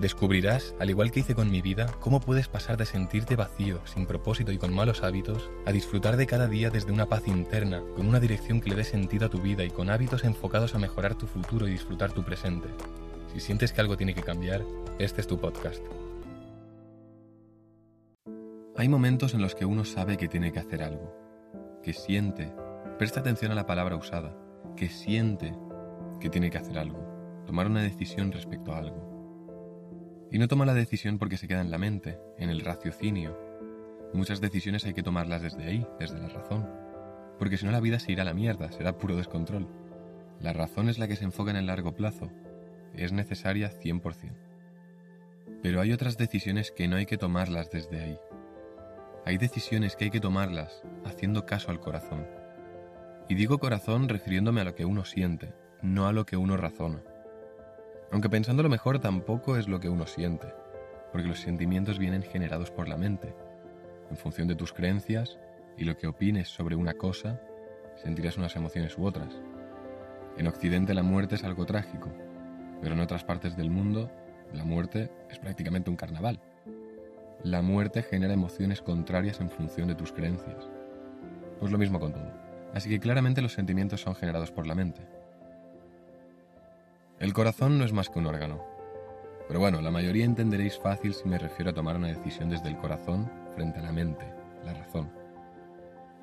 Descubrirás, 0.00 0.74
al 0.80 0.90
igual 0.90 1.12
que 1.12 1.20
hice 1.20 1.36
con 1.36 1.50
mi 1.50 1.62
vida, 1.62 1.86
cómo 2.00 2.18
puedes 2.18 2.48
pasar 2.48 2.76
de 2.76 2.84
sentirte 2.84 3.36
vacío, 3.36 3.80
sin 3.86 4.06
propósito 4.06 4.50
y 4.50 4.58
con 4.58 4.74
malos 4.74 5.04
hábitos, 5.04 5.50
a 5.66 5.72
disfrutar 5.72 6.16
de 6.16 6.26
cada 6.26 6.48
día 6.48 6.68
desde 6.68 6.90
una 6.90 7.06
paz 7.06 7.28
interna, 7.28 7.80
con 7.94 8.08
una 8.08 8.18
dirección 8.18 8.60
que 8.60 8.70
le 8.70 8.76
dé 8.76 8.84
sentido 8.84 9.26
a 9.26 9.30
tu 9.30 9.40
vida 9.40 9.62
y 9.62 9.70
con 9.70 9.90
hábitos 9.90 10.24
enfocados 10.24 10.74
a 10.74 10.78
mejorar 10.78 11.14
tu 11.14 11.28
futuro 11.28 11.68
y 11.68 11.70
disfrutar 11.70 12.12
tu 12.12 12.24
presente. 12.24 12.68
Si 13.32 13.38
sientes 13.38 13.72
que 13.72 13.80
algo 13.80 13.96
tiene 13.96 14.14
que 14.14 14.22
cambiar, 14.22 14.64
este 14.98 15.20
es 15.20 15.28
tu 15.28 15.38
podcast. 15.38 15.82
Hay 18.76 18.88
momentos 18.88 19.32
en 19.34 19.42
los 19.42 19.54
que 19.54 19.64
uno 19.64 19.84
sabe 19.84 20.16
que 20.16 20.26
tiene 20.26 20.50
que 20.50 20.58
hacer 20.58 20.82
algo, 20.82 21.14
que 21.84 21.92
siente, 21.92 22.52
presta 22.98 23.20
atención 23.20 23.52
a 23.52 23.54
la 23.54 23.66
palabra 23.66 23.94
usada, 23.94 24.36
que 24.76 24.88
siente 24.88 25.54
que 26.20 26.30
tiene 26.30 26.50
que 26.50 26.58
hacer 26.58 26.78
algo, 26.78 26.98
tomar 27.46 27.68
una 27.68 27.82
decisión 27.82 28.32
respecto 28.32 28.72
a 28.72 28.78
algo. 28.78 29.13
Y 30.34 30.38
no 30.38 30.48
toma 30.48 30.66
la 30.66 30.74
decisión 30.74 31.20
porque 31.20 31.36
se 31.36 31.46
queda 31.46 31.60
en 31.60 31.70
la 31.70 31.78
mente, 31.78 32.18
en 32.38 32.50
el 32.50 32.62
raciocinio. 32.62 33.38
Muchas 34.12 34.40
decisiones 34.40 34.84
hay 34.84 34.92
que 34.92 35.04
tomarlas 35.04 35.42
desde 35.42 35.62
ahí, 35.62 35.86
desde 36.00 36.18
la 36.18 36.28
razón. 36.28 36.68
Porque 37.38 37.56
si 37.56 37.64
no 37.64 37.70
la 37.70 37.78
vida 37.78 38.00
se 38.00 38.10
irá 38.10 38.22
a 38.22 38.24
la 38.24 38.34
mierda, 38.34 38.72
será 38.72 38.98
puro 38.98 39.14
descontrol. 39.14 39.68
La 40.40 40.52
razón 40.52 40.88
es 40.88 40.98
la 40.98 41.06
que 41.06 41.14
se 41.14 41.22
enfoca 41.22 41.52
en 41.52 41.56
el 41.56 41.66
largo 41.66 41.94
plazo. 41.94 42.32
Es 42.96 43.12
necesaria 43.12 43.70
100%. 43.70 44.32
Pero 45.62 45.80
hay 45.80 45.92
otras 45.92 46.18
decisiones 46.18 46.72
que 46.72 46.88
no 46.88 46.96
hay 46.96 47.06
que 47.06 47.16
tomarlas 47.16 47.70
desde 47.70 48.02
ahí. 48.02 48.18
Hay 49.24 49.38
decisiones 49.38 49.94
que 49.94 50.06
hay 50.06 50.10
que 50.10 50.18
tomarlas 50.18 50.82
haciendo 51.04 51.46
caso 51.46 51.70
al 51.70 51.78
corazón. 51.78 52.26
Y 53.28 53.36
digo 53.36 53.58
corazón 53.58 54.08
refiriéndome 54.08 54.62
a 54.62 54.64
lo 54.64 54.74
que 54.74 54.84
uno 54.84 55.04
siente, 55.04 55.54
no 55.80 56.08
a 56.08 56.12
lo 56.12 56.26
que 56.26 56.36
uno 56.36 56.56
razona. 56.56 57.04
Aunque 58.14 58.30
pensándolo 58.30 58.68
mejor 58.68 59.00
tampoco 59.00 59.56
es 59.56 59.66
lo 59.66 59.80
que 59.80 59.88
uno 59.88 60.06
siente, 60.06 60.46
porque 61.10 61.26
los 61.26 61.40
sentimientos 61.40 61.98
vienen 61.98 62.22
generados 62.22 62.70
por 62.70 62.88
la 62.88 62.96
mente. 62.96 63.34
En 64.08 64.16
función 64.16 64.46
de 64.46 64.54
tus 64.54 64.72
creencias 64.72 65.40
y 65.76 65.82
lo 65.82 65.96
que 65.96 66.06
opines 66.06 66.46
sobre 66.46 66.76
una 66.76 66.94
cosa, 66.94 67.40
sentirás 67.96 68.38
unas 68.38 68.54
emociones 68.54 68.96
u 68.96 69.04
otras. 69.04 69.34
En 70.36 70.46
Occidente 70.46 70.94
la 70.94 71.02
muerte 71.02 71.34
es 71.34 71.42
algo 71.42 71.66
trágico, 71.66 72.08
pero 72.80 72.94
en 72.94 73.00
otras 73.00 73.24
partes 73.24 73.56
del 73.56 73.68
mundo 73.68 74.12
la 74.52 74.64
muerte 74.64 75.10
es 75.28 75.40
prácticamente 75.40 75.90
un 75.90 75.96
carnaval. 75.96 76.38
La 77.42 77.62
muerte 77.62 78.04
genera 78.04 78.32
emociones 78.32 78.80
contrarias 78.80 79.40
en 79.40 79.50
función 79.50 79.88
de 79.88 79.96
tus 79.96 80.12
creencias. 80.12 80.70
Pues 81.58 81.72
lo 81.72 81.78
mismo 81.78 81.98
con 81.98 82.12
todo. 82.12 82.30
Así 82.74 82.88
que 82.88 83.00
claramente 83.00 83.42
los 83.42 83.54
sentimientos 83.54 84.02
son 84.02 84.14
generados 84.14 84.52
por 84.52 84.68
la 84.68 84.76
mente. 84.76 85.02
El 87.24 87.32
corazón 87.32 87.78
no 87.78 87.86
es 87.86 87.92
más 87.94 88.10
que 88.10 88.18
un 88.18 88.26
órgano. 88.26 88.62
Pero 89.48 89.58
bueno, 89.58 89.80
la 89.80 89.90
mayoría 89.90 90.26
entenderéis 90.26 90.78
fácil 90.78 91.14
si 91.14 91.26
me 91.26 91.38
refiero 91.38 91.70
a 91.70 91.74
tomar 91.74 91.96
una 91.96 92.08
decisión 92.08 92.50
desde 92.50 92.68
el 92.68 92.76
corazón 92.76 93.32
frente 93.54 93.78
a 93.78 93.82
la 93.82 93.92
mente, 93.92 94.26
la 94.62 94.74
razón. 94.74 95.10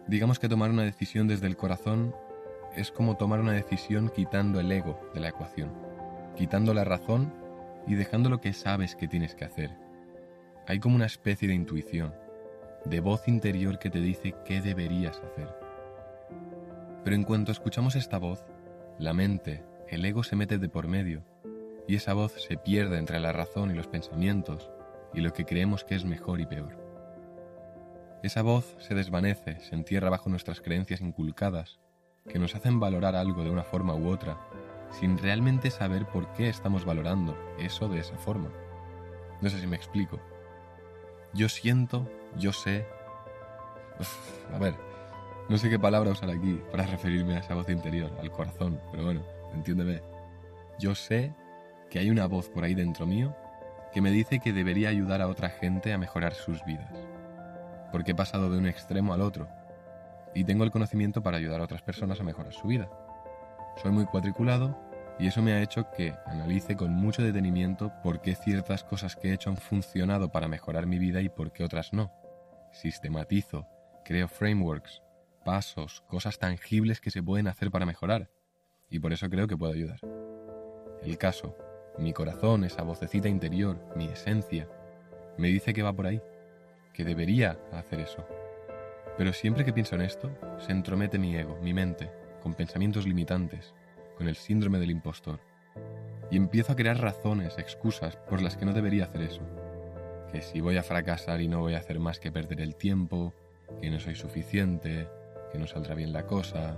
Digamos 0.06 0.38
que 0.38 0.48
tomar 0.48 0.70
una 0.70 0.84
decisión 0.84 1.28
desde 1.28 1.48
el 1.48 1.58
corazón 1.58 2.16
es 2.76 2.92
como 2.92 3.18
tomar 3.18 3.40
una 3.40 3.54
decisión 3.54 4.10
quitando 4.10 4.60
el 4.60 4.72
ego 4.72 5.02
de 5.16 5.22
la 5.22 5.30
ecuación, 5.30 5.72
quitando 6.36 6.72
la 6.72 6.84
razón 6.84 7.34
y 7.88 7.96
dejando 7.96 8.30
lo 8.30 8.40
que 8.40 8.54
sabes 8.54 8.96
que 8.96 9.08
tienes 9.08 9.34
que 9.34 9.46
hacer. 9.46 9.76
Hay 10.68 10.80
como 10.80 10.98
una 10.98 11.08
especie 11.08 11.48
de 11.48 11.56
intuición, 11.56 12.14
de 12.86 13.00
voz 13.00 13.28
interior 13.28 13.80
que 13.80 13.90
te 13.90 14.02
dice 14.02 14.36
qué 14.46 14.62
deberías 14.62 15.18
hacer. 15.18 15.52
Pero 17.04 17.16
en 17.16 17.24
cuanto 17.24 17.52
escuchamos 17.52 17.96
esta 17.96 18.20
voz, 18.20 18.46
la 19.00 19.14
mente, 19.14 19.64
el 19.91 20.06
ego 20.06 20.24
se 20.24 20.38
mete 20.38 20.57
de 20.57 20.69
por 20.69 20.88
medio 20.88 21.25
y 21.85 21.96
esa 21.96 22.13
voz 22.13 22.31
se 22.41 22.56
pierde 22.56 22.97
entre 22.97 23.19
la 23.19 23.34
razón 23.34 23.72
y 23.72 23.74
los 23.74 23.88
pensamientos 23.88 24.72
y 25.13 25.19
lo 25.19 25.34
que 25.34 25.44
creemos 25.44 25.84
que 25.84 25.96
es 25.96 26.06
mejor 26.06 26.40
y 26.40 26.46
peor. 26.46 26.79
Esa 28.24 28.41
voz 28.41 28.78
se 28.80 28.96
desvanece, 28.96 29.59
se 29.59 29.75
entierra 29.75 30.09
bajo 30.09 30.30
nuestras 30.30 30.62
creencias 30.62 31.01
inculcadas, 31.01 31.81
que 32.30 32.40
nos 32.40 32.56
hacen 32.56 32.80
valorar 32.80 33.18
algo 33.18 33.44
de 33.44 33.50
una 33.50 33.63
forma 33.63 33.94
u 33.94 34.07
otra, 34.07 34.38
sin 34.91 35.18
realmente 35.18 35.69
saber 35.72 36.06
por 36.07 36.31
qué 36.34 36.47
estamos 36.47 36.85
valorando 36.85 37.38
eso 37.59 37.90
de 37.90 38.00
esa 38.00 38.16
forma. 38.16 38.50
No 39.41 39.50
sé 39.50 39.59
si 39.59 39.68
me 39.68 39.75
explico. 39.75 40.22
Yo 41.34 41.50
siento, 41.50 42.09
yo 42.38 42.53
sé... 42.53 42.85
a 44.53 44.57
ver, 44.57 44.75
no 45.50 45.57
sé 45.57 45.69
qué 45.69 45.80
palabra 45.80 46.12
usar 46.12 46.30
aquí 46.30 46.62
para 46.72 46.85
referirme 46.85 47.35
a 47.35 47.40
esa 47.40 47.56
voz 47.56 47.68
interior, 47.68 48.09
al 48.22 48.31
corazón, 48.31 48.80
pero 48.91 49.03
bueno, 49.03 49.41
entiéndeme. 49.53 50.01
Yo 50.79 50.95
sé 50.95 51.34
que 51.89 52.00
hay 52.00 52.09
una 52.09 52.25
voz 52.25 52.50
por 52.50 52.63
ahí 52.63 52.73
dentro 52.73 53.06
mío 53.06 53.35
que 53.91 54.01
me 54.01 54.12
dice 54.12 54.39
que 54.39 54.53
debería 54.53 54.89
ayudar 54.89 55.22
a 55.22 55.28
otra 55.28 55.50
gente 55.50 55.94
a 55.94 55.97
mejorar 55.97 56.34
sus 56.34 56.63
vidas. 56.66 56.91
Porque 57.91 58.12
he 58.12 58.16
pasado 58.16 58.50
de 58.50 58.57
un 58.57 58.67
extremo 58.67 59.13
al 59.13 59.22
otro 59.22 59.50
y 60.34 60.45
tengo 60.45 60.63
el 60.63 60.72
conocimiento 60.72 61.22
para 61.22 61.38
ayudar 61.38 61.59
a 61.59 61.66
otras 61.66 61.81
personas 61.81 62.19
a 62.19 62.23
mejorar 62.23 62.53
su 62.53 62.67
vida. 62.67 62.89
Soy 63.81 63.91
muy 63.91 64.06
cuadriculado 64.06 64.78
y 65.19 65.28
eso 65.28 65.41
me 65.41 65.53
ha 65.53 65.62
hecho 65.62 65.91
que 65.91 66.16
analice 66.25 66.75
con 66.75 66.94
mucho 66.94 67.22
detenimiento 67.22 67.91
por 68.01 68.22
qué 68.22 68.35
ciertas 68.35 68.83
cosas 68.83 69.16
que 69.16 69.29
he 69.29 69.33
hecho 69.33 69.50
han 69.50 69.57
funcionado 69.57 70.31
para 70.31 70.47
mejorar 70.47 70.88
mi 70.88 70.97
vida 70.97 71.22
y 71.22 71.29
por 71.29 71.51
qué 71.51 71.63
otras 71.63 71.91
no. 71.91 72.12
Sistematizo, 72.72 73.68
creo 74.06 74.29
frameworks, 74.29 75.03
pasos, 75.44 76.01
cosas 76.07 76.39
tangibles 76.39 77.01
que 77.01 77.12
se 77.12 77.22
pueden 77.22 77.47
hacer 77.47 77.72
para 77.72 77.85
mejorar 77.85 78.29
y 78.91 79.00
por 79.00 79.13
eso 79.13 79.29
creo 79.29 79.47
que 79.47 79.57
puedo 79.57 79.74
ayudar. 79.74 80.00
El 81.02 81.18
caso, 81.18 81.56
mi 81.97 82.13
corazón, 82.13 82.63
esa 82.63 82.84
vocecita 82.84 83.29
interior, 83.29 83.79
mi 83.96 84.06
esencia, 84.06 84.68
me 85.38 85.47
dice 85.47 85.74
que 85.74 85.81
va 85.81 85.94
por 85.94 86.06
ahí, 86.06 86.22
que 86.94 87.06
debería 87.06 87.57
hacer 87.72 88.01
eso. 88.01 88.28
Pero 89.18 89.34
siempre 89.34 89.66
que 89.66 89.74
pienso 89.74 89.96
en 89.96 90.01
esto, 90.01 90.30
se 90.59 90.74
entromete 90.74 91.18
mi 91.18 91.35
ego, 91.35 91.57
mi 91.62 91.74
mente, 91.74 92.12
con 92.44 92.53
pensamientos 92.53 93.07
limitantes, 93.07 93.74
con 94.18 94.28
el 94.28 94.35
síndrome 94.35 94.78
del 94.78 94.91
impostor. 94.91 95.40
Y 96.30 96.38
empiezo 96.38 96.74
a 96.74 96.75
crear 96.75 97.00
razones, 97.00 97.57
excusas 97.57 98.18
por 98.18 98.41
las 98.41 98.57
que 98.57 98.66
no 98.66 98.74
debería 98.74 99.06
hacer 99.06 99.22
eso. 99.22 99.41
Que 100.31 100.41
si 100.41 100.62
voy 100.62 100.78
a 100.78 100.84
fracasar 100.84 101.41
y 101.41 101.47
no 101.47 101.59
voy 101.59 101.75
a 101.75 101.80
hacer 101.80 102.00
más 102.00 102.19
que 102.19 102.31
perder 102.31 102.62
el 102.62 102.75
tiempo, 102.75 103.34
que 103.81 103.90
no 103.90 104.00
soy 104.00 104.16
suficiente, 104.16 105.07
que 105.51 105.57
no 105.57 105.68
saldrá 105.68 105.96
bien 105.96 106.13
la 106.13 106.25
cosa, 106.25 106.78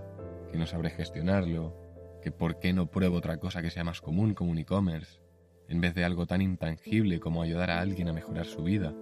que 0.52 0.57
no 0.57 0.66
sabré 0.66 0.90
gestionarlo, 0.91 1.83
que 2.23 2.31
por 2.31 2.57
qué 2.57 2.72
no 2.72 2.89
pruebo 2.89 3.17
otra 3.17 3.38
cosa 3.38 3.61
que 3.61 3.69
sea 3.69 3.84
más 3.84 4.00
común 4.00 4.34
como 4.34 4.51
un 4.51 4.57
e-commerce, 4.57 5.19
en 5.67 5.81
vez 5.81 5.94
de 5.94 6.06
algo 6.06 6.25
tan 6.25 6.41
intangible 6.41 7.19
como 7.19 7.41
ayudar 7.41 7.69
a 7.69 7.81
alguien 7.81 8.07
a 8.07 8.13
mejorar 8.13 8.45
su 8.45 8.63
vida. 8.63 8.95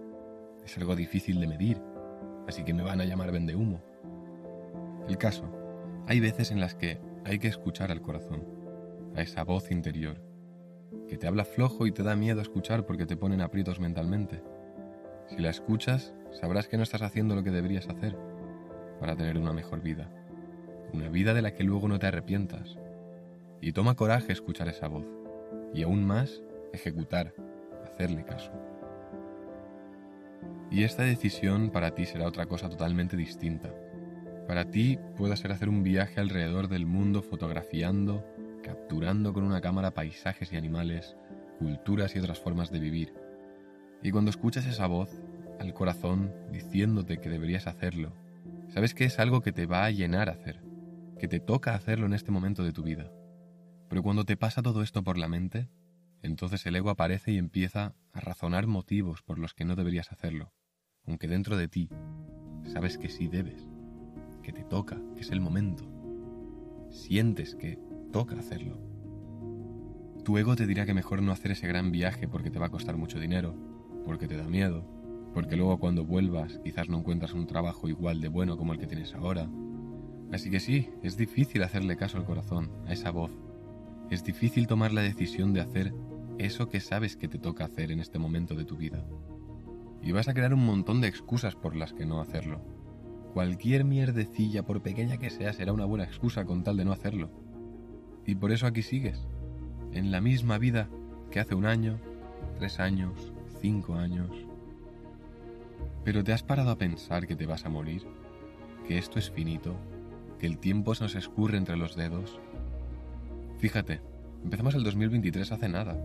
Es 0.65 0.75
algo 0.77 0.95
difícil 0.95 1.39
de 1.39 1.47
medir, 1.47 1.81
así 2.47 2.63
que 2.63 2.73
me 2.73 2.81
van 2.83 2.99
a 2.99 3.05
llamar 3.05 3.31
vende 3.31 3.55
humo. 3.55 3.83
El 5.07 5.17
caso, 5.17 5.45
hay 6.07 6.19
veces 6.19 6.49
en 6.51 6.59
las 6.59 6.73
que 6.73 6.99
hay 7.23 7.37
que 7.37 7.47
escuchar 7.47 7.91
al 7.91 8.01
corazón, 8.01 8.43
a 9.15 9.21
esa 9.21 9.43
voz 9.43 9.69
interior, 9.69 10.19
que 11.07 11.17
te 11.17 11.27
habla 11.27 11.45
flojo 11.45 11.85
y 11.85 11.91
te 11.91 12.03
da 12.03 12.15
miedo 12.15 12.41
escuchar 12.41 12.85
porque 12.87 13.05
te 13.05 13.17
ponen 13.17 13.41
aprietos 13.41 13.79
mentalmente. 13.79 14.43
Si 15.29 15.37
la 15.37 15.51
escuchas, 15.51 16.15
sabrás 16.31 16.67
que 16.67 16.77
no 16.77 16.83
estás 16.83 17.03
haciendo 17.03 17.35
lo 17.35 17.43
que 17.43 17.51
deberías 17.51 17.87
hacer 17.87 18.17
para 18.99 19.15
tener 19.15 19.37
una 19.37 19.53
mejor 19.53 19.81
vida, 19.81 20.09
una 20.91 21.09
vida 21.09 21.35
de 21.35 21.43
la 21.43 21.53
que 21.53 21.63
luego 21.63 21.87
no 21.87 21.99
te 21.99 22.07
arrepientas, 22.07 22.77
y 23.61 23.71
toma 23.73 23.95
coraje 23.95 24.33
escuchar 24.33 24.67
esa 24.67 24.87
voz. 24.87 25.05
Y 25.73 25.83
aún 25.83 26.03
más, 26.03 26.41
ejecutar, 26.73 27.33
hacerle 27.85 28.25
caso. 28.25 28.51
Y 30.71 30.83
esta 30.83 31.03
decisión 31.03 31.69
para 31.69 31.91
ti 31.91 32.05
será 32.05 32.27
otra 32.27 32.47
cosa 32.47 32.69
totalmente 32.69 33.15
distinta. 33.15 33.73
Para 34.47 34.65
ti 34.65 34.97
puede 35.15 35.37
ser 35.37 35.51
hacer 35.51 35.69
un 35.69 35.83
viaje 35.83 36.19
alrededor 36.19 36.67
del 36.67 36.85
mundo 36.85 37.21
fotografiando, 37.21 38.25
capturando 38.63 39.31
con 39.33 39.43
una 39.43 39.61
cámara 39.61 39.91
paisajes 39.91 40.51
y 40.51 40.57
animales, 40.57 41.15
culturas 41.59 42.15
y 42.15 42.19
otras 42.19 42.39
formas 42.39 42.71
de 42.71 42.79
vivir. 42.79 43.13
Y 44.01 44.11
cuando 44.11 44.31
escuchas 44.31 44.65
esa 44.65 44.87
voz, 44.87 45.21
al 45.59 45.73
corazón, 45.73 46.33
diciéndote 46.51 47.19
que 47.19 47.29
deberías 47.29 47.67
hacerlo, 47.67 48.13
sabes 48.69 48.95
que 48.95 49.05
es 49.05 49.19
algo 49.19 49.41
que 49.41 49.51
te 49.51 49.67
va 49.67 49.85
a 49.85 49.91
llenar 49.91 50.29
hacer, 50.29 50.61
que 51.19 51.27
te 51.27 51.39
toca 51.39 51.75
hacerlo 51.75 52.07
en 52.07 52.13
este 52.13 52.31
momento 52.31 52.63
de 52.63 52.71
tu 52.71 52.81
vida. 52.81 53.11
Pero 53.91 54.03
cuando 54.03 54.23
te 54.23 54.37
pasa 54.37 54.61
todo 54.61 54.83
esto 54.83 55.03
por 55.03 55.17
la 55.17 55.27
mente, 55.27 55.67
entonces 56.21 56.65
el 56.65 56.77
ego 56.77 56.89
aparece 56.89 57.33
y 57.33 57.37
empieza 57.37 57.93
a 58.13 58.21
razonar 58.21 58.65
motivos 58.65 59.21
por 59.21 59.37
los 59.37 59.53
que 59.53 59.65
no 59.65 59.75
deberías 59.75 60.13
hacerlo, 60.13 60.53
aunque 61.05 61.27
dentro 61.27 61.57
de 61.57 61.67
ti 61.67 61.89
sabes 62.63 62.97
que 62.97 63.09
sí 63.09 63.27
debes, 63.27 63.67
que 64.43 64.53
te 64.53 64.63
toca, 64.63 64.97
que 65.13 65.19
es 65.19 65.31
el 65.31 65.41
momento. 65.41 65.91
Sientes 66.89 67.53
que 67.53 67.79
toca 68.13 68.39
hacerlo. 68.39 68.79
Tu 70.23 70.37
ego 70.37 70.55
te 70.55 70.67
dirá 70.67 70.85
que 70.85 70.93
mejor 70.93 71.21
no 71.21 71.33
hacer 71.33 71.51
ese 71.51 71.67
gran 71.67 71.91
viaje 71.91 72.29
porque 72.29 72.49
te 72.49 72.59
va 72.59 72.67
a 72.67 72.71
costar 72.71 72.95
mucho 72.95 73.19
dinero, 73.19 73.57
porque 74.05 74.29
te 74.29 74.37
da 74.37 74.47
miedo, 74.47 74.85
porque 75.33 75.57
luego 75.57 75.79
cuando 75.79 76.05
vuelvas 76.05 76.61
quizás 76.63 76.87
no 76.87 76.99
encuentras 76.99 77.33
un 77.33 77.45
trabajo 77.45 77.89
igual 77.89 78.21
de 78.21 78.29
bueno 78.29 78.55
como 78.55 78.71
el 78.71 78.79
que 78.79 78.87
tienes 78.87 79.13
ahora. 79.15 79.49
Así 80.31 80.49
que 80.49 80.61
sí, 80.61 80.87
es 81.03 81.17
difícil 81.17 81.61
hacerle 81.61 81.97
caso 81.97 82.17
al 82.17 82.23
corazón, 82.23 82.71
a 82.87 82.93
esa 82.93 83.11
voz. 83.11 83.50
Es 84.11 84.25
difícil 84.25 84.67
tomar 84.67 84.91
la 84.91 85.01
decisión 85.01 85.53
de 85.53 85.61
hacer 85.61 85.93
eso 86.37 86.67
que 86.67 86.81
sabes 86.81 87.15
que 87.15 87.29
te 87.29 87.37
toca 87.37 87.63
hacer 87.63 87.91
en 87.91 88.01
este 88.01 88.19
momento 88.19 88.55
de 88.55 88.65
tu 88.65 88.75
vida. 88.75 89.05
Y 90.03 90.11
vas 90.11 90.27
a 90.27 90.33
crear 90.33 90.53
un 90.53 90.65
montón 90.65 90.99
de 90.99 91.07
excusas 91.07 91.55
por 91.55 91.77
las 91.77 91.93
que 91.93 92.05
no 92.05 92.19
hacerlo. 92.19 92.61
Cualquier 93.33 93.85
mierdecilla, 93.85 94.63
por 94.63 94.81
pequeña 94.81 95.15
que 95.15 95.29
sea, 95.29 95.53
será 95.53 95.71
una 95.71 95.85
buena 95.85 96.03
excusa 96.03 96.43
con 96.43 96.61
tal 96.61 96.75
de 96.75 96.83
no 96.83 96.91
hacerlo. 96.91 97.31
Y 98.25 98.35
por 98.35 98.51
eso 98.51 98.67
aquí 98.67 98.81
sigues, 98.81 99.29
en 99.93 100.11
la 100.11 100.19
misma 100.19 100.57
vida 100.57 100.89
que 101.31 101.39
hace 101.39 101.55
un 101.55 101.65
año, 101.65 101.97
tres 102.57 102.81
años, 102.81 103.31
cinco 103.61 103.95
años. 103.95 104.29
Pero 106.03 106.21
te 106.21 106.33
has 106.33 106.43
parado 106.43 106.71
a 106.71 106.77
pensar 106.77 107.27
que 107.27 107.37
te 107.37 107.45
vas 107.45 107.65
a 107.65 107.69
morir, 107.69 108.05
que 108.85 108.97
esto 108.97 109.19
es 109.19 109.31
finito, 109.31 109.77
que 110.37 110.47
el 110.47 110.57
tiempo 110.57 110.95
se 110.95 111.05
nos 111.05 111.15
escurre 111.15 111.57
entre 111.57 111.77
los 111.77 111.95
dedos. 111.95 112.41
Fíjate, 113.61 114.01
empezamos 114.43 114.73
el 114.73 114.83
2023 114.83 115.51
hace 115.51 115.69
nada, 115.69 115.95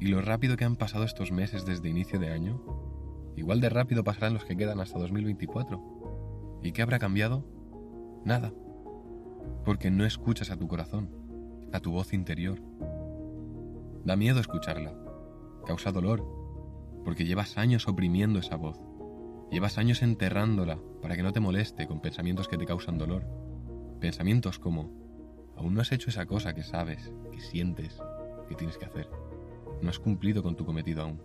y 0.00 0.08
lo 0.08 0.20
rápido 0.20 0.58
que 0.58 0.66
han 0.66 0.76
pasado 0.76 1.04
estos 1.04 1.32
meses 1.32 1.64
desde 1.64 1.88
inicio 1.88 2.18
de 2.18 2.28
año, 2.28 2.62
igual 3.36 3.62
de 3.62 3.70
rápido 3.70 4.04
pasarán 4.04 4.34
los 4.34 4.44
que 4.44 4.54
quedan 4.54 4.80
hasta 4.80 4.98
2024. 4.98 6.60
¿Y 6.62 6.72
qué 6.72 6.82
habrá 6.82 6.98
cambiado? 6.98 7.42
Nada, 8.26 8.52
porque 9.64 9.90
no 9.90 10.04
escuchas 10.04 10.50
a 10.50 10.58
tu 10.58 10.68
corazón, 10.68 11.08
a 11.72 11.80
tu 11.80 11.90
voz 11.90 12.12
interior. 12.12 12.60
Da 14.04 14.14
miedo 14.16 14.38
escucharla. 14.38 14.92
Causa 15.64 15.92
dolor, 15.92 16.22
porque 17.02 17.24
llevas 17.24 17.56
años 17.56 17.88
oprimiendo 17.88 18.40
esa 18.40 18.56
voz. 18.56 18.78
Llevas 19.50 19.78
años 19.78 20.02
enterrándola 20.02 20.78
para 21.00 21.16
que 21.16 21.22
no 21.22 21.32
te 21.32 21.40
moleste 21.40 21.86
con 21.86 22.02
pensamientos 22.02 22.46
que 22.46 22.58
te 22.58 22.66
causan 22.66 22.98
dolor. 22.98 23.24
Pensamientos 24.00 24.58
como, 24.58 24.99
aún 25.60 25.74
no 25.74 25.82
has 25.82 25.92
hecho 25.92 26.08
esa 26.08 26.24
cosa 26.24 26.54
que 26.54 26.62
sabes, 26.62 27.12
que 27.30 27.40
sientes, 27.40 28.00
que 28.48 28.54
tienes 28.54 28.78
que 28.78 28.86
hacer. 28.86 29.10
No 29.82 29.90
has 29.90 29.98
cumplido 29.98 30.42
con 30.42 30.56
tu 30.56 30.64
cometido 30.64 31.02
aún. 31.02 31.20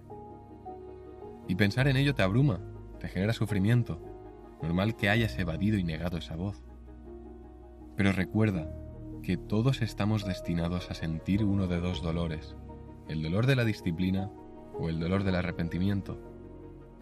Y 1.47 1.55
pensar 1.55 1.87
en 1.87 1.95
ello 1.95 2.13
te 2.15 2.21
abruma, 2.21 2.59
te 2.99 3.07
genera 3.07 3.31
sufrimiento. 3.31 3.97
Normal 4.61 4.97
que 4.97 5.09
hayas 5.09 5.37
evadido 5.39 5.77
y 5.77 5.85
negado 5.85 6.17
esa 6.17 6.35
voz. 6.35 6.61
Pero 7.95 8.11
recuerda 8.11 8.69
que 9.23 9.37
todos 9.37 9.81
estamos 9.81 10.25
destinados 10.25 10.91
a 10.91 10.95
sentir 10.95 11.43
uno 11.45 11.67
de 11.67 11.79
dos 11.79 12.01
dolores, 12.01 12.57
el 13.07 13.23
dolor 13.23 13.45
de 13.45 13.55
la 13.55 13.63
disciplina 13.63 14.29
o 14.77 14.89
el 14.89 14.99
dolor 14.99 15.23
del 15.23 15.35
arrepentimiento. 15.35 16.19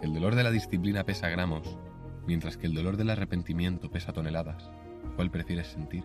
El 0.02 0.14
dolor 0.14 0.36
de 0.36 0.44
la 0.44 0.52
disciplina 0.52 1.04
pesa 1.04 1.30
gramos, 1.30 1.80
mientras 2.28 2.58
que 2.58 2.68
el 2.68 2.76
dolor 2.76 2.96
del 2.96 3.10
arrepentimiento 3.10 3.90
pesa 3.90 4.14
toneladas. 4.14 4.70
¿Cuál 5.16 5.32
prefieres 5.32 5.68
sentir? 5.68 6.04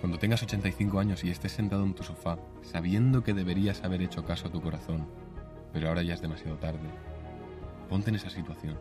Cuando 0.00 0.18
tengas 0.18 0.42
85 0.42 1.00
años 1.00 1.24
y 1.24 1.30
estés 1.30 1.52
sentado 1.52 1.84
en 1.84 1.94
tu 1.94 2.04
sofá, 2.04 2.38
sabiendo 2.62 3.24
que 3.24 3.34
deberías 3.34 3.82
haber 3.82 4.00
hecho 4.02 4.24
caso 4.24 4.46
a 4.46 4.52
tu 4.52 4.60
corazón, 4.62 5.08
pero 5.72 5.88
ahora 5.88 6.02
ya 6.02 6.14
es 6.14 6.22
demasiado 6.22 6.56
tarde, 6.56 6.88
ponte 7.88 8.10
en 8.10 8.16
esa 8.16 8.30
situación. 8.30 8.78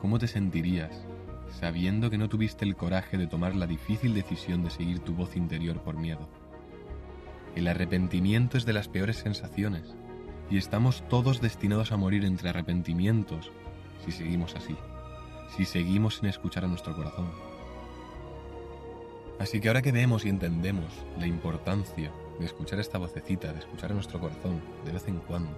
¿Cómo 0.00 0.18
te 0.18 0.26
sentirías 0.26 1.04
sabiendo 1.60 2.10
que 2.10 2.18
no 2.18 2.28
tuviste 2.28 2.64
el 2.64 2.74
coraje 2.74 3.16
de 3.16 3.28
tomar 3.28 3.54
la 3.54 3.68
difícil 3.68 4.14
decisión 4.14 4.64
de 4.64 4.70
seguir 4.70 4.98
tu 4.98 5.14
voz 5.14 5.36
interior 5.36 5.80
por 5.80 5.96
miedo? 5.96 6.28
El 7.54 7.68
arrepentimiento 7.68 8.58
es 8.58 8.66
de 8.66 8.72
las 8.72 8.88
peores 8.88 9.18
sensaciones, 9.18 9.94
y 10.50 10.58
estamos 10.58 11.02
todos 11.08 11.40
destinados 11.40 11.92
a 11.92 11.96
morir 11.96 12.24
entre 12.24 12.50
arrepentimientos 12.50 13.50
si 14.04 14.12
seguimos 14.12 14.54
así, 14.54 14.76
si 15.56 15.64
seguimos 15.64 16.16
sin 16.16 16.28
escuchar 16.28 16.64
a 16.64 16.68
nuestro 16.68 16.94
corazón. 16.94 17.55
Así 19.38 19.60
que 19.60 19.68
ahora 19.68 19.82
que 19.82 19.92
vemos 19.92 20.24
y 20.24 20.28
entendemos 20.28 20.92
la 21.18 21.26
importancia 21.26 22.10
de 22.38 22.46
escuchar 22.46 22.80
esta 22.80 22.98
vocecita, 22.98 23.52
de 23.52 23.58
escuchar 23.58 23.90
a 23.90 23.94
nuestro 23.94 24.18
corazón 24.18 24.60
de 24.84 24.92
vez 24.92 25.06
en 25.08 25.18
cuando, 25.18 25.50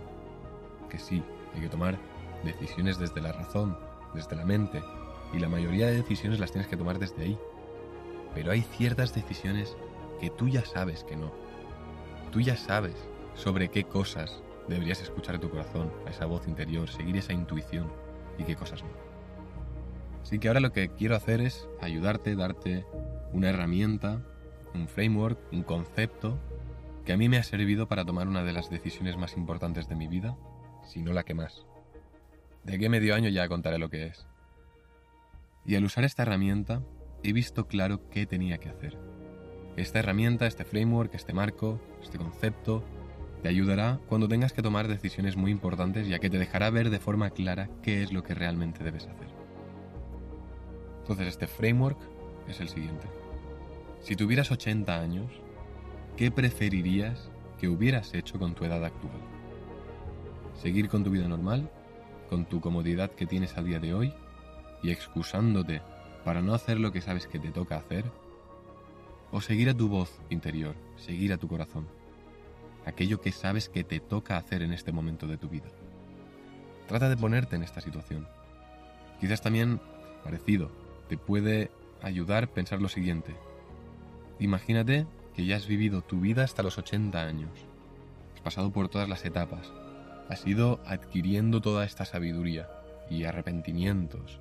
que 0.89 0.99
sí, 0.99 1.23
hay 1.55 1.61
que 1.61 1.69
tomar 1.69 1.99
decisiones 2.45 2.99
desde 2.99 3.21
la 3.21 3.33
razón, 3.33 3.79
desde 4.15 4.37
la 4.37 4.45
mente, 4.45 4.83
y 5.33 5.39
la 5.39 5.49
mayoría 5.49 5.87
de 5.87 5.97
decisiones 5.97 6.41
las 6.41 6.51
tienes 6.51 6.69
que 6.69 6.77
tomar 6.77 6.99
desde 6.99 7.23
ahí. 7.23 7.39
Pero 8.35 8.51
hay 8.51 8.63
ciertas 8.63 9.15
decisiones 9.15 9.77
que 10.21 10.31
tú 10.31 10.49
ya 10.49 10.65
sabes 10.65 11.05
que 11.05 11.17
no, 11.17 11.33
Tú 12.31 12.41
ya 12.41 12.57
sabes 12.57 12.95
sobre 13.35 13.69
qué 13.69 13.85
cosas 13.85 14.43
deberías 14.69 15.01
escuchar 15.01 15.37
a 15.37 15.41
tu 15.41 15.49
corazón, 15.49 15.91
a 16.07 16.11
esa 16.11 16.27
voz 16.27 16.47
interior, 16.47 16.91
seguir 16.91 17.17
esa 17.17 17.33
intuición 17.33 17.91
y 18.37 18.45
qué 18.45 18.55
cosas 18.55 18.83
no. 18.83 18.91
Así 20.23 20.39
que 20.39 20.49
ahora 20.49 20.61
lo 20.61 20.73
que 20.73 20.91
quiero 20.91 21.17
hacer 21.17 21.41
es 21.41 21.67
ayudarte, 21.81 22.37
darte 22.37 22.85
una 23.33 23.51
herramienta, 23.51 24.23
un 24.75 24.89
framework, 24.89 25.39
un 25.53 25.63
concepto 25.63 26.39
que 27.05 27.13
a 27.13 27.17
mí 27.17 27.29
me 27.29 27.39
ha 27.39 27.43
servido 27.43 27.89
para 27.89 28.05
tomar 28.05 28.29
una 28.29 28.45
de 28.45 28.53
las 28.53 28.71
decisiones 28.71 29.17
más 29.17 29.37
importantes 29.37 29.89
de 29.89 29.97
mi 29.97 30.09
vida, 30.09 30.37
si 30.85 31.03
no 31.03 31.13
la 31.13 31.25
que 31.25 31.35
más. 31.35 31.65
De 32.65 32.75
aquí 32.75 32.89
medio 32.89 33.15
año 33.15 33.31
ya 33.31 33.49
contaré 33.49 33.79
lo 33.79 33.89
que 33.89 34.07
es. 34.07 34.27
Y 35.65 35.75
al 35.75 35.85
usar 35.85 36.05
esta 36.05 36.23
herramienta 36.23 36.83
he 37.23 37.33
visto 37.33 37.67
claro 37.67 38.09
qué 38.11 38.27
tenía 38.27 38.59
que 38.59 38.69
hacer. 38.69 38.99
Esta 39.77 40.01
herramienta, 40.01 40.47
este 40.47 40.65
framework, 40.65 41.15
este 41.15 41.33
marco, 41.33 41.81
este 42.03 42.19
concepto, 42.19 42.85
te 43.43 43.49
ayudará 43.49 44.01
cuando 44.09 44.29
tengas 44.29 44.53
que 44.53 44.63
tomar 44.63 44.89
decisiones 44.89 45.37
muy 45.37 45.51
importantes 45.51 46.09
ya 46.09 46.19
que 46.19 46.31
te 46.31 46.39
dejará 46.39 46.71
ver 46.71 46.91
de 46.91 46.99
forma 46.99 47.31
clara 47.31 47.71
qué 47.83 48.03
es 48.03 48.13
lo 48.13 48.23
que 48.23 48.35
realmente 48.35 48.83
debes 48.83 49.07
hacer. 49.07 49.29
Entonces 51.01 51.29
este 51.29 51.47
framework 51.47 51.99
es 52.49 52.61
el 52.61 52.69
siguiente. 52.69 53.07
Si 54.01 54.17
tuvieras 54.17 54.51
80 54.51 55.01
años, 55.01 55.31
¿qué 56.17 56.31
preferirías 56.31 57.31
que 57.59 57.69
hubieras 57.69 58.15
hecho 58.15 58.39
con 58.39 58.55
tu 58.55 58.65
edad 58.65 58.85
actual? 58.85 59.21
¿Seguir 60.55 60.89
con 60.89 61.05
tu 61.05 61.11
vida 61.11 61.29
normal, 61.29 61.71
con 62.29 62.45
tu 62.47 62.61
comodidad 62.61 63.11
que 63.11 63.27
tienes 63.27 63.57
a 63.57 63.63
día 63.63 63.81
de 63.81 63.95
hoy 63.95 64.15
y 64.83 64.91
excusándote 64.91 65.83
para 66.25 66.43
no 66.43 66.55
hacer 66.55 66.79
lo 66.79 66.93
que 66.93 67.01
sabes 67.01 67.27
que 67.27 67.39
te 67.39 67.51
toca 67.51 67.77
hacer? 67.77 68.05
o 69.31 69.41
seguir 69.41 69.69
a 69.69 69.75
tu 69.75 69.89
voz 69.89 70.21
interior, 70.31 70.75
seguir 70.97 71.33
a 71.33 71.39
tu 71.39 71.49
corazón, 71.49 71.87
aquello 72.87 73.21
que 73.21 73.33
sabes 73.33 73.69
que 73.69 73.85
te 73.85 74.01
toca 74.01 74.37
hacer 74.37 74.63
en 74.63 74.73
este 74.73 74.93
momento 74.93 75.27
de 75.27 75.37
tu 75.37 75.49
vida. 75.49 75.69
Trata 76.87 77.09
de 77.09 77.17
ponerte 77.17 77.57
en 77.57 77.63
esta 77.63 77.81
situación. 77.81 78.27
Quizás 79.21 79.43
también, 79.43 79.81
parecido, 80.25 80.71
te 81.09 81.19
puede 81.19 81.71
ayudar 82.03 82.49
pensar 82.49 82.81
lo 82.81 82.89
siguiente. 82.89 83.35
Imagínate 84.41 85.07
que 85.35 85.47
ya 85.47 85.57
has 85.57 85.67
vivido 85.67 86.03
tu 86.03 86.21
vida 86.21 86.45
hasta 86.45 86.63
los 86.63 86.79
80 86.79 87.21
años. 87.21 87.51
Has 88.35 88.41
pasado 88.41 88.73
por 88.73 88.89
todas 88.89 89.09
las 89.09 89.25
etapas. 89.25 89.73
Has 90.29 90.47
ido 90.47 90.81
adquiriendo 90.87 91.61
toda 91.61 91.85
esta 91.85 92.05
sabiduría 92.05 92.69
y 93.11 93.25
arrepentimientos 93.25 94.41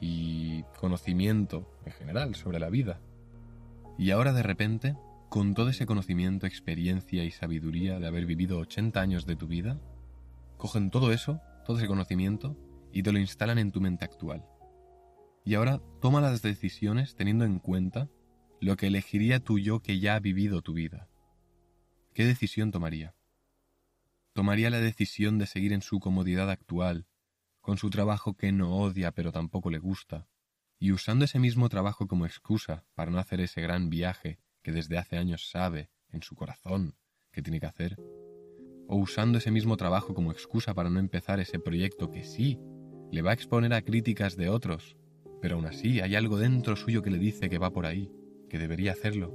y 0.00 0.62
conocimiento 0.78 1.70
en 1.84 1.92
general 1.92 2.34
sobre 2.34 2.58
la 2.58 2.70
vida 2.70 3.00
y 4.00 4.12
ahora 4.12 4.32
de 4.32 4.42
repente, 4.42 4.96
con 5.28 5.52
todo 5.52 5.68
ese 5.68 5.84
conocimiento, 5.84 6.46
experiencia 6.46 7.22
y 7.22 7.30
sabiduría 7.30 8.00
de 8.00 8.06
haber 8.06 8.24
vivido 8.24 8.58
80 8.58 8.98
años 8.98 9.26
de 9.26 9.36
tu 9.36 9.46
vida, 9.46 9.78
cogen 10.56 10.90
todo 10.90 11.12
eso, 11.12 11.42
todo 11.66 11.76
ese 11.76 11.86
conocimiento, 11.86 12.56
y 12.94 13.02
te 13.02 13.12
lo 13.12 13.18
instalan 13.18 13.58
en 13.58 13.72
tu 13.72 13.82
mente 13.82 14.06
actual. 14.06 14.46
Y 15.44 15.54
ahora 15.54 15.82
toma 16.00 16.22
las 16.22 16.40
decisiones 16.40 17.14
teniendo 17.14 17.44
en 17.44 17.58
cuenta 17.58 18.08
lo 18.60 18.76
que 18.76 18.88
elegiría 18.88 19.40
tu 19.40 19.58
yo 19.58 19.80
que 19.80 19.98
ya 19.98 20.14
ha 20.14 20.20
vivido 20.20 20.60
tu 20.60 20.74
vida. 20.74 21.08
¿Qué 22.12 22.26
decisión 22.26 22.70
tomaría? 22.70 23.14
Tomaría 24.34 24.68
la 24.68 24.80
decisión 24.80 25.38
de 25.38 25.46
seguir 25.46 25.72
en 25.72 25.80
su 25.80 25.98
comodidad 25.98 26.50
actual, 26.50 27.06
con 27.62 27.78
su 27.78 27.88
trabajo 27.88 28.34
que 28.34 28.52
no 28.52 28.76
odia 28.76 29.12
pero 29.12 29.32
tampoco 29.32 29.70
le 29.70 29.78
gusta, 29.78 30.28
y 30.78 30.92
usando 30.92 31.24
ese 31.24 31.38
mismo 31.38 31.70
trabajo 31.70 32.06
como 32.06 32.26
excusa 32.26 32.84
para 32.94 33.10
no 33.10 33.18
hacer 33.18 33.40
ese 33.40 33.62
gran 33.62 33.88
viaje 33.88 34.38
que 34.62 34.72
desde 34.72 34.98
hace 34.98 35.16
años 35.16 35.48
sabe 35.50 35.90
en 36.10 36.22
su 36.22 36.34
corazón 36.34 36.96
que 37.32 37.42
tiene 37.42 37.60
que 37.60 37.66
hacer, 37.66 37.96
o 38.88 38.96
usando 38.96 39.38
ese 39.38 39.50
mismo 39.50 39.78
trabajo 39.78 40.12
como 40.12 40.32
excusa 40.32 40.74
para 40.74 40.90
no 40.90 41.00
empezar 41.00 41.40
ese 41.40 41.58
proyecto 41.58 42.10
que 42.10 42.24
sí 42.24 42.58
le 43.10 43.22
va 43.22 43.30
a 43.30 43.34
exponer 43.34 43.72
a 43.72 43.82
críticas 43.82 44.36
de 44.36 44.50
otros, 44.50 44.96
pero 45.40 45.56
aún 45.56 45.66
así 45.66 46.00
hay 46.00 46.14
algo 46.14 46.36
dentro 46.36 46.76
suyo 46.76 47.00
que 47.02 47.10
le 47.10 47.18
dice 47.18 47.48
que 47.48 47.58
va 47.58 47.70
por 47.70 47.86
ahí, 47.86 48.10
que 48.50 48.58
debería 48.58 48.92
hacerlo, 48.92 49.32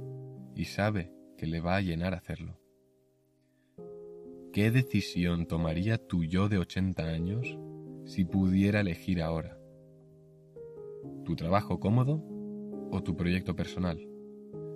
y 0.54 0.66
sabe 0.66 1.10
que 1.36 1.46
le 1.46 1.60
va 1.60 1.74
a 1.74 1.80
llenar 1.80 2.14
hacerlo. 2.14 2.60
¿Qué 4.52 4.70
decisión 4.70 5.46
tomaría 5.46 5.98
tu 5.98 6.22
yo 6.22 6.48
de 6.48 6.58
80 6.58 7.02
años 7.02 7.58
si 8.04 8.24
pudiera 8.24 8.80
elegir 8.80 9.20
ahora? 9.20 9.58
tu 11.26 11.34
trabajo 11.34 11.80
cómodo 11.80 12.22
o 12.92 13.02
tu 13.02 13.16
proyecto 13.16 13.56
personal, 13.56 13.98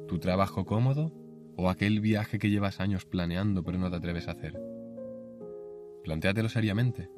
tu 0.09 0.19
trabajo 0.19 0.65
cómodo 0.67 1.13
o 1.57 1.71
aquel 1.71 2.01
viaje 2.01 2.41
que 2.41 2.51
llevas 2.51 2.81
años 2.81 3.05
planeando 3.07 3.63
pero 3.63 3.79
no 3.79 3.89
te 3.89 3.97
atreves 3.97 4.27
a 4.27 4.33
hacer. 4.33 4.61
Plantéatelo 6.03 6.49
seriamente, 6.49 7.09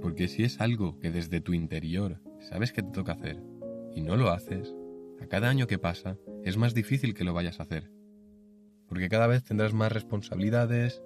porque 0.00 0.28
si 0.28 0.44
es 0.44 0.60
algo 0.60 0.98
que 1.00 1.10
desde 1.10 1.40
tu 1.40 1.54
interior 1.54 2.20
sabes 2.38 2.72
que 2.72 2.82
te 2.82 2.92
toca 2.92 3.12
hacer 3.12 3.42
y 3.94 4.02
no 4.02 4.16
lo 4.16 4.30
haces, 4.30 4.74
a 5.22 5.26
cada 5.28 5.48
año 5.48 5.66
que 5.66 5.78
pasa 5.78 6.18
es 6.42 6.56
más 6.56 6.74
difícil 6.74 7.14
que 7.14 7.24
lo 7.24 7.32
vayas 7.32 7.60
a 7.60 7.62
hacer. 7.62 7.90
Porque 8.88 9.08
cada 9.08 9.26
vez 9.26 9.44
tendrás 9.44 9.72
más 9.72 9.92
responsabilidades, 9.92 11.02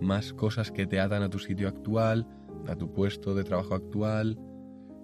más 0.00 0.32
cosas 0.32 0.72
que 0.72 0.86
te 0.86 1.00
atan 1.00 1.22
a 1.22 1.28
tu 1.28 1.38
sitio 1.38 1.68
actual, 1.68 2.26
a 2.66 2.76
tu 2.76 2.92
puesto 2.92 3.34
de 3.34 3.44
trabajo 3.44 3.74
actual, 3.74 4.38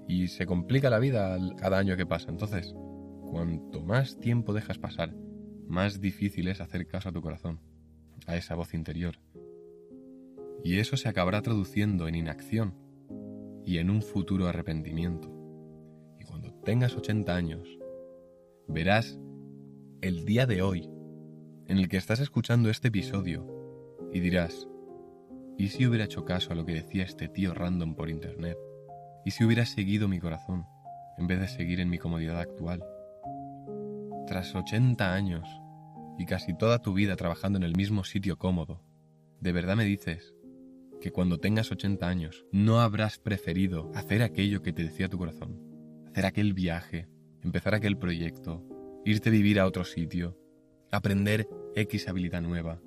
y 0.08 0.28
se 0.28 0.46
complica 0.46 0.90
la 0.90 0.98
vida 0.98 1.38
cada 1.56 1.78
año 1.78 1.96
que 1.96 2.06
pasa. 2.06 2.30
Entonces, 2.30 2.74
cuanto 3.30 3.82
más 3.82 4.18
tiempo 4.18 4.52
dejas 4.52 4.78
pasar, 4.78 5.14
más 5.68 6.00
difícil 6.00 6.48
es 6.48 6.60
hacer 6.60 6.86
caso 6.86 7.10
a 7.10 7.12
tu 7.12 7.20
corazón, 7.20 7.60
a 8.26 8.36
esa 8.36 8.54
voz 8.54 8.74
interior. 8.74 9.18
Y 10.62 10.78
eso 10.78 10.96
se 10.96 11.08
acabará 11.08 11.42
traduciendo 11.42 12.08
en 12.08 12.14
inacción 12.14 12.74
y 13.64 13.78
en 13.78 13.90
un 13.90 14.02
futuro 14.02 14.46
arrepentimiento. 14.46 15.30
Y 16.18 16.24
cuando 16.24 16.52
tengas 16.64 16.96
80 16.96 17.34
años, 17.34 17.78
verás 18.68 19.18
el 20.00 20.24
día 20.24 20.46
de 20.46 20.62
hoy 20.62 20.88
en 21.66 21.78
el 21.78 21.88
que 21.88 21.96
estás 21.96 22.20
escuchando 22.20 22.70
este 22.70 22.88
episodio 22.88 23.46
y 24.12 24.20
dirás, 24.20 24.68
¿y 25.58 25.68
si 25.68 25.86
hubiera 25.86 26.04
hecho 26.04 26.24
caso 26.24 26.52
a 26.52 26.54
lo 26.54 26.64
que 26.64 26.74
decía 26.74 27.04
este 27.04 27.28
tío 27.28 27.54
random 27.54 27.94
por 27.94 28.10
internet? 28.10 28.56
¿Y 29.24 29.30
si 29.30 29.44
hubiera 29.44 29.64
seguido 29.66 30.08
mi 30.08 30.20
corazón 30.20 30.66
en 31.18 31.26
vez 31.26 31.40
de 31.40 31.48
seguir 31.48 31.80
en 31.80 31.90
mi 31.90 31.98
comodidad 31.98 32.38
actual? 32.38 32.84
Tras 34.26 34.54
80 34.54 35.14
años 35.14 35.48
y 36.18 36.26
casi 36.26 36.56
toda 36.56 36.80
tu 36.80 36.94
vida 36.94 37.16
trabajando 37.16 37.58
en 37.58 37.64
el 37.64 37.76
mismo 37.76 38.04
sitio 38.04 38.38
cómodo, 38.38 38.82
¿de 39.40 39.52
verdad 39.52 39.76
me 39.76 39.84
dices 39.84 40.34
que 41.00 41.10
cuando 41.10 41.38
tengas 41.38 41.70
80 41.70 42.06
años 42.06 42.46
no 42.52 42.80
habrás 42.80 43.18
preferido 43.18 43.90
hacer 43.94 44.22
aquello 44.22 44.62
que 44.62 44.72
te 44.72 44.84
decía 44.84 45.08
tu 45.08 45.18
corazón? 45.18 45.60
Hacer 46.08 46.26
aquel 46.26 46.54
viaje, 46.54 47.08
empezar 47.44 47.74
aquel 47.74 47.98
proyecto, 47.98 48.64
irte 49.04 49.28
a 49.28 49.32
vivir 49.32 49.60
a 49.60 49.66
otro 49.66 49.84
sitio, 49.84 50.38
aprender 50.90 51.48
X 51.74 52.08
habilidad 52.08 52.40
nueva, 52.40 52.80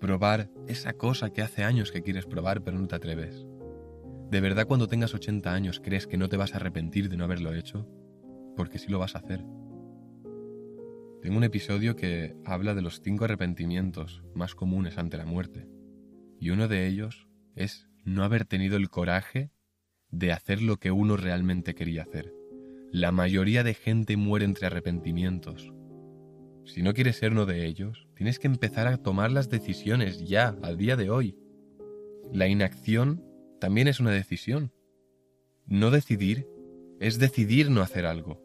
probar 0.00 0.50
esa 0.66 0.92
cosa 0.94 1.30
que 1.30 1.42
hace 1.42 1.64
años 1.64 1.92
que 1.92 2.02
quieres 2.02 2.26
probar 2.26 2.62
pero 2.62 2.78
no 2.78 2.88
te 2.88 2.96
atreves. 2.96 3.46
¿De 4.30 4.40
verdad 4.40 4.66
cuando 4.66 4.88
tengas 4.88 5.14
80 5.14 5.52
años 5.52 5.80
crees 5.80 6.06
que 6.06 6.18
no 6.18 6.28
te 6.28 6.36
vas 6.36 6.52
a 6.52 6.56
arrepentir 6.56 7.08
de 7.08 7.16
no 7.16 7.24
haberlo 7.24 7.54
hecho? 7.54 7.88
Porque 8.56 8.78
sí 8.78 8.88
lo 8.90 8.98
vas 8.98 9.14
a 9.14 9.20
hacer. 9.20 9.44
Tengo 11.22 11.36
un 11.36 11.44
episodio 11.44 11.96
que 11.96 12.36
habla 12.44 12.74
de 12.74 12.82
los 12.82 13.00
cinco 13.00 13.24
arrepentimientos 13.24 14.22
más 14.34 14.54
comunes 14.54 14.98
ante 14.98 15.16
la 15.16 15.24
muerte. 15.24 15.68
Y 16.40 16.50
uno 16.50 16.68
de 16.68 16.86
ellos 16.86 17.28
es 17.54 17.88
no 18.04 18.22
haber 18.22 18.44
tenido 18.44 18.76
el 18.76 18.90
coraje 18.90 19.50
de 20.10 20.32
hacer 20.32 20.62
lo 20.62 20.76
que 20.76 20.90
uno 20.90 21.16
realmente 21.16 21.74
quería 21.74 22.02
hacer. 22.02 22.37
La 22.90 23.12
mayoría 23.12 23.64
de 23.64 23.74
gente 23.74 24.16
muere 24.16 24.46
entre 24.46 24.66
arrepentimientos. 24.66 25.74
Si 26.64 26.82
no 26.82 26.94
quieres 26.94 27.16
ser 27.16 27.32
uno 27.32 27.44
de 27.44 27.66
ellos, 27.66 28.08
tienes 28.14 28.38
que 28.38 28.46
empezar 28.46 28.86
a 28.86 28.96
tomar 28.96 29.30
las 29.30 29.50
decisiones 29.50 30.26
ya, 30.26 30.56
al 30.62 30.78
día 30.78 30.96
de 30.96 31.10
hoy. 31.10 31.36
La 32.32 32.48
inacción 32.48 33.22
también 33.60 33.88
es 33.88 34.00
una 34.00 34.10
decisión. 34.10 34.72
No 35.66 35.90
decidir 35.90 36.46
es 36.98 37.18
decidir 37.18 37.70
no 37.70 37.82
hacer 37.82 38.06
algo. 38.06 38.42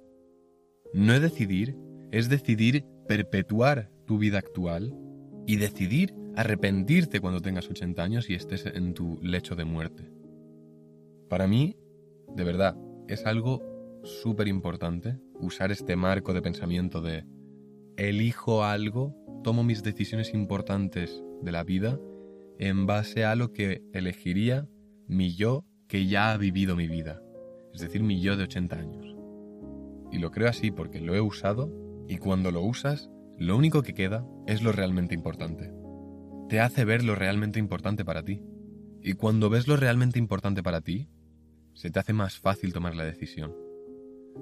No 0.93 1.17
decidir 1.19 1.77
es 2.11 2.27
decidir 2.27 2.85
perpetuar 3.07 3.91
tu 4.05 4.17
vida 4.17 4.39
actual 4.39 4.93
y 5.47 5.55
decidir 5.55 6.13
arrepentirte 6.35 7.21
cuando 7.21 7.41
tengas 7.41 7.69
80 7.69 8.03
años 8.03 8.29
y 8.29 8.35
estés 8.35 8.65
en 8.65 8.93
tu 8.93 9.19
lecho 9.21 9.55
de 9.55 9.63
muerte. 9.63 10.11
Para 11.29 11.47
mí, 11.47 11.77
de 12.35 12.43
verdad, 12.43 12.77
es 13.07 13.25
algo 13.25 13.72
súper 14.03 14.47
importante 14.47 15.17
usar 15.39 15.71
este 15.71 15.95
marco 15.95 16.33
de 16.33 16.41
pensamiento 16.41 17.01
de 17.01 17.25
elijo 17.97 18.63
algo, 18.63 19.15
tomo 19.43 19.63
mis 19.63 19.83
decisiones 19.83 20.33
importantes 20.33 21.23
de 21.41 21.51
la 21.51 21.63
vida 21.63 21.99
en 22.59 22.85
base 22.85 23.25
a 23.25 23.35
lo 23.35 23.51
que 23.51 23.81
elegiría 23.93 24.67
mi 25.07 25.35
yo 25.35 25.65
que 25.87 26.07
ya 26.07 26.31
ha 26.31 26.37
vivido 26.37 26.75
mi 26.75 26.87
vida, 26.87 27.21
es 27.73 27.81
decir, 27.81 28.03
mi 28.03 28.21
yo 28.21 28.37
de 28.37 28.43
80 28.43 28.75
años. 28.75 29.15
Y 30.11 30.19
lo 30.19 30.31
creo 30.31 30.49
así 30.49 30.71
porque 30.71 31.01
lo 31.01 31.15
he 31.15 31.21
usado 31.21 31.71
y 32.07 32.17
cuando 32.17 32.51
lo 32.51 32.61
usas, 32.61 33.09
lo 33.37 33.57
único 33.57 33.81
que 33.81 33.93
queda 33.93 34.25
es 34.47 34.61
lo 34.61 34.71
realmente 34.71 35.15
importante. 35.15 35.71
Te 36.49 36.59
hace 36.59 36.85
ver 36.85 37.03
lo 37.03 37.15
realmente 37.15 37.59
importante 37.59 38.05
para 38.05 38.23
ti. 38.23 38.43
Y 39.01 39.13
cuando 39.13 39.49
ves 39.49 39.67
lo 39.67 39.75
realmente 39.75 40.19
importante 40.19 40.61
para 40.61 40.81
ti, 40.81 41.09
se 41.73 41.89
te 41.89 41.99
hace 41.99 42.13
más 42.13 42.39
fácil 42.39 42.73
tomar 42.73 42.95
la 42.95 43.03
decisión. 43.03 43.53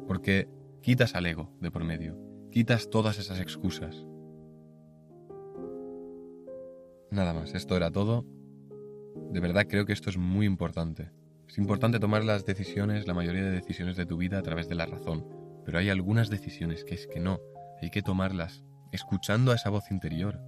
Porque 0.08 0.48
quitas 0.82 1.16
al 1.16 1.26
ego 1.26 1.52
de 1.60 1.72
por 1.72 1.84
medio, 1.84 2.18
quitas 2.52 2.90
todas 2.90 3.20
esas 3.20 3.40
excusas. 3.40 4.06
Nada 7.12 7.34
más, 7.34 7.54
esto 7.54 7.76
era 7.76 7.92
todo. 7.92 8.26
De 9.32 9.40
verdad 9.40 9.68
creo 9.68 9.86
que 9.86 9.94
esto 9.94 10.10
es 10.10 10.18
muy 10.18 10.46
importante. 10.46 11.12
Es 11.48 11.58
importante 11.58 12.00
tomar 12.00 12.24
las 12.24 12.46
decisiones, 12.46 13.08
la 13.08 13.14
mayoría 13.14 13.44
de 13.44 13.52
decisiones 13.52 13.98
de 13.98 14.06
tu 14.06 14.16
vida 14.16 14.40
a 14.40 14.42
través 14.42 14.70
de 14.70 14.76
la 14.76 14.86
razón, 14.86 15.28
pero 15.66 15.80
hay 15.80 15.90
algunas 15.90 16.30
decisiones 16.30 16.86
que 16.86 16.96
es 16.96 17.08
que 17.08 17.20
no, 17.20 17.42
hay 17.82 17.90
que 17.90 18.02
tomarlas, 18.02 18.64
escuchando 18.94 19.52
a 19.52 19.56
esa 19.56 19.70
voz 19.70 19.92
interior, 19.92 20.40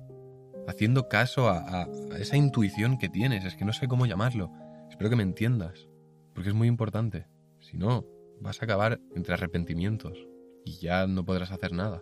haciendo 0.66 1.10
caso 1.10 1.50
a, 1.50 1.90
esa 2.18 2.38
intuición 2.38 2.98
que 2.98 3.10
tienes, 3.10 3.44
es 3.44 3.56
que 3.56 3.66
no 3.66 3.74
sé 3.74 3.90
cómo 3.90 4.06
llamarlo. 4.06 4.52
Espero 4.90 5.10
que 5.10 5.16
me 5.16 5.24
entiendas, 5.24 5.90
porque 6.34 6.50
es 6.50 6.56
muy 6.56 6.70
importante. 6.70 7.28
Si 7.60 7.78
no, 7.78 8.06
vas 8.44 8.62
a 8.62 8.66
acabar 8.66 9.02
entre 9.16 9.34
arrepentimientos 9.34 10.28
y 10.66 10.78
ya 10.80 11.08
no 11.08 11.26
podrás 11.26 11.52
hacer 11.52 11.72
nada. 11.72 12.02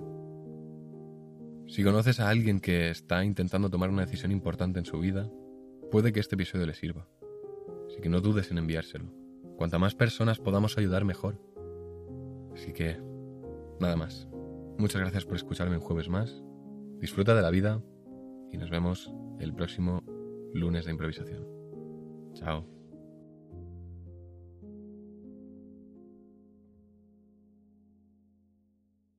Si 1.67 1.83
conoces 1.83 2.19
a 2.19 2.29
alguien 2.29 2.59
que 2.59 2.89
está 2.89 3.23
intentando 3.23 3.69
tomar 3.69 3.89
una 3.89 4.05
decisión 4.05 4.31
importante 4.31 4.79
en 4.79 4.85
su 4.85 4.99
vida, 4.99 5.31
puede 5.89 6.11
que 6.11 6.19
este 6.19 6.35
episodio 6.35 6.65
le 6.65 6.73
sirva. 6.73 7.07
Así 7.87 8.01
que 8.01 8.09
no 8.09 8.19
dudes 8.19 8.51
en 8.51 8.57
enviárselo. 8.57 9.05
Cuanta 9.55 9.79
más 9.79 9.95
personas 9.95 10.39
podamos 10.39 10.77
ayudar, 10.77 11.05
mejor. 11.05 11.39
Así 12.53 12.73
que, 12.73 12.97
nada 13.79 13.95
más. 13.95 14.27
Muchas 14.77 15.01
gracias 15.01 15.25
por 15.25 15.35
escucharme 15.35 15.77
un 15.77 15.81
jueves 15.81 16.09
más. 16.09 16.43
Disfruta 16.99 17.35
de 17.35 17.41
la 17.41 17.51
vida 17.51 17.81
y 18.51 18.57
nos 18.57 18.69
vemos 18.69 19.13
el 19.39 19.53
próximo 19.53 20.03
lunes 20.53 20.85
de 20.85 20.91
improvisación. 20.91 21.47
Chao. 22.33 22.80